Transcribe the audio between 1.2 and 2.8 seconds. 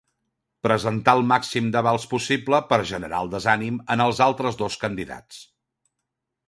màxim d'avals possible